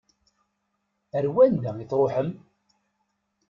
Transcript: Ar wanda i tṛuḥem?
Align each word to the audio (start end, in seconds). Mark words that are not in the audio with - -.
Ar 1.17 1.25
wanda 1.33 1.71
i 1.83 1.85
tṛuḥem? 1.91 2.29